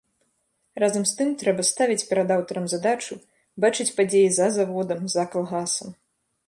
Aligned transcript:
Разам 0.83 1.03
з 1.09 1.13
тым, 1.19 1.29
трэба 1.41 1.65
ставіць 1.71 2.07
перад 2.13 2.33
аўтарам 2.37 2.65
задачу 2.73 3.13
бачыць 3.67 3.91
падзеі 4.01 4.29
за 4.39 4.47
заводам, 4.59 5.01
за 5.19 5.23
калгасам. 5.35 5.99